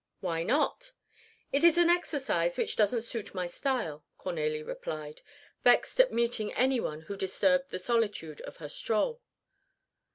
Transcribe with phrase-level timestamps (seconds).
[0.19, 0.93] "Why not?"
[1.53, 5.21] "It is an exercise which doesn't suit my style," Cornélie replied,
[5.63, 9.21] vexed at meeting any one who disturbed the solitude of her stroll.